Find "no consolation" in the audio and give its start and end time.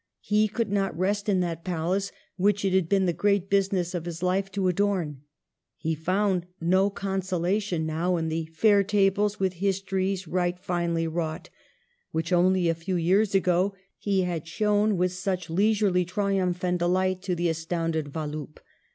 6.59-7.85